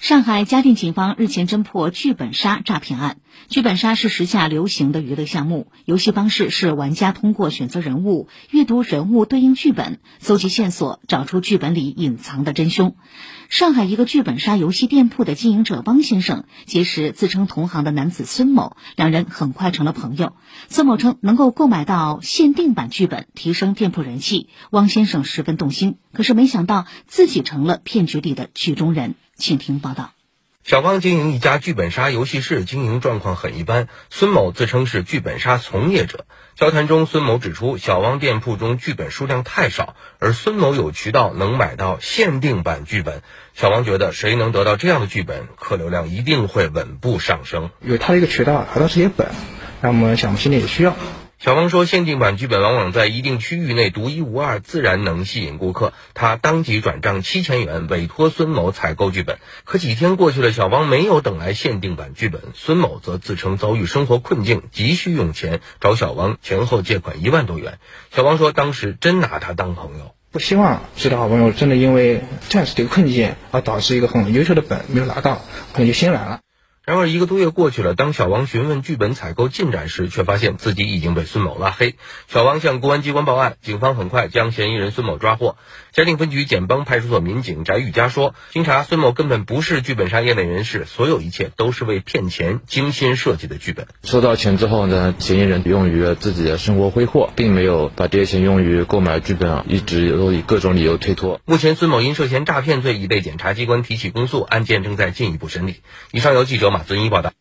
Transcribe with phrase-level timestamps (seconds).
[0.00, 3.18] 上海嘉定警方日前侦破剧本杀诈骗案。
[3.50, 12.96] 剧本杀是时下流行的娱乐项目，游戏方式是玩家通过选择人物、阅读人物对应剧本、搜集线索，找出剧本里隐藏的真凶。
[13.50, 20.32] 上海一个剧本杀游戏店铺的经营者汪先生结识自称同行的男子孙某，两人很快成了朋友。
[20.68, 25.98] 孙某称能够购买到限定版剧本，提升店铺人气，汪先生十分动心。
[26.14, 29.14] 可是没想到自己成了骗局里的剧中人。
[29.40, 30.12] 请听报道。
[30.62, 33.88] 小汪经营一家剧本杀游戏室，经营状况很一般。
[34.10, 36.26] 孙某自称是剧本杀从业者。
[36.54, 43.22] 交谈中，孙某指出，小汪店铺中剧本数量太少，而孙某有渠道能买到限定版剧本。
[43.54, 47.70] 小汪觉得，谁能得到这样的剧本，客流量一定会稳步上升。
[47.80, 49.28] 有他的一个渠道拿到这些本，
[49.80, 50.94] 那我们想心里也需要。
[51.42, 55.94] 小王说：“限定版剧本往往在一定区域内独一无二，自然能吸引顾客。
[56.12, 59.38] 他当即转账七千元，委托孙某采购剧本。
[59.64, 67.78] 可几天过去了，小王没有等来限定版剧本，孙某则自称遭遇生活困境，急需用钱，找小王前后借款一万多元。
[68.14, 75.40] 小王说，当时真拿他当朋友，不希望知道好朋友真的因为这样子的困境而导致一个很优秀的本没有拿到，
[75.72, 76.40] 可能就心软了。”
[76.90, 81.94] 然而一个多月过去了，当小王询问剧本采购进展时，却发现自己已经被孙某拉黑。
[82.26, 85.56] 小王向公安机关报案，警方很快将嫌疑人孙某抓获。
[85.92, 93.86] 嘉定分局简邦派出所民警翟玉佳说：“经查，孙某根本不是剧本杀业内人士，所有一切都是为骗钱精心设计的剧本。
[94.02, 101.40] 收到钱之后呢，嫌疑人用于自己的生活挥霍，并没有把这些钱用于购买剧本，一直都以各种理由推脱。
[101.44, 105.76] 目前，孙某因涉嫌诈骗罪已被检察机关提起公诉，案件正在进一步审理。
[106.10, 107.39] 以上由记者马。”遵义报道。